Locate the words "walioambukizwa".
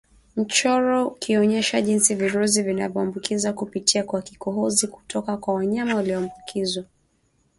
5.95-6.83